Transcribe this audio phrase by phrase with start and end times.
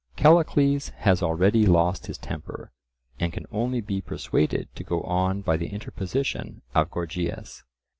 [0.15, 2.71] Callicles has already lost his temper,
[3.19, 7.63] and can only be persuaded to go on by the interposition of Gorgias.